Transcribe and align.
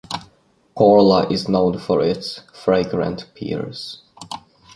Korla 0.75 1.31
is 1.31 1.47
known 1.47 1.77
for 1.77 2.01
its 2.01 2.39
"fragrant" 2.55 3.27
pears. 3.35 4.01